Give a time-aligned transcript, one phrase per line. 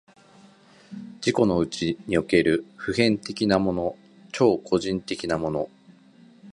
[1.17, 3.95] 自己のうちにおける普遍的なもの、
[4.31, 5.69] 超個人的なもの、